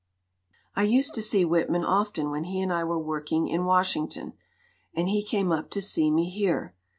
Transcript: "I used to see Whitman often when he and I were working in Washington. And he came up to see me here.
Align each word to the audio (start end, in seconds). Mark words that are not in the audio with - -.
"I 0.75 0.81
used 0.81 1.13
to 1.13 1.21
see 1.21 1.45
Whitman 1.45 1.85
often 1.85 2.31
when 2.31 2.45
he 2.45 2.59
and 2.59 2.73
I 2.73 2.83
were 2.83 2.97
working 2.97 3.47
in 3.47 3.65
Washington. 3.65 4.33
And 4.95 5.07
he 5.07 5.21
came 5.21 5.51
up 5.51 5.69
to 5.69 5.79
see 5.79 6.09
me 6.09 6.27
here. 6.27 6.73